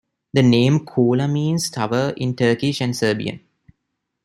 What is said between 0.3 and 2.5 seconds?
The name "Kula" means "tower" in